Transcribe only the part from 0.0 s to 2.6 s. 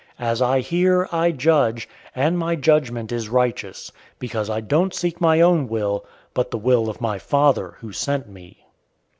As I hear, I judge, and my